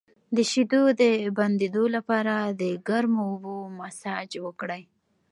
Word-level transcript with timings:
د 0.35 0.37
شیدو 0.51 0.81
د 1.01 1.03
بندیدو 1.37 1.83
لپاره 1.95 2.33
د 2.61 2.63
ګرمو 2.87 3.21
اوبو 3.31 3.55
مساج 3.79 4.29
وکړئ 4.45 4.83